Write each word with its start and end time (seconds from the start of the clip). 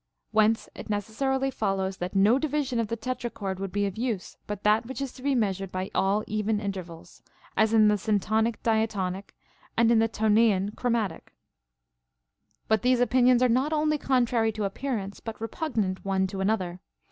Whence 0.31 0.67
it 0.73 0.89
necessarily 0.89 1.51
follows, 1.51 1.97
that 1.97 2.15
no 2.15 2.39
division 2.39 2.79
of 2.79 2.87
the 2.87 2.97
tetrachord 2.97 3.59
would 3.59 3.71
be 3.71 3.85
of 3.85 3.99
use 3.99 4.35
but 4.47 4.63
that 4.63 4.87
which 4.87 4.99
is 4.99 5.11
to 5.11 5.21
be 5.21 5.35
measured 5.35 5.71
by 5.71 5.91
all 5.93 6.23
even 6.25 6.59
intervals, 6.59 7.21
as 7.55 7.71
in 7.71 7.87
the 7.87 7.99
syntonic 7.99 8.55
diatonic, 8.63 9.35
and 9.77 9.91
in 9.91 9.99
the 9.99 10.09
toniaean 10.09 10.75
chromatic. 10.75 11.25
39. 12.65 12.65
But 12.67 12.81
these 12.81 12.99
opinions 12.99 13.43
are 13.43 13.47
not 13.47 13.73
only 13.73 13.99
contrary 13.99 14.51
to 14.53 14.63
appear 14.63 14.97
ance, 14.97 15.19
but 15.19 15.39
repugnant 15.39 16.03
one 16.03 16.25
to 16.25 16.41
another. 16.41 16.79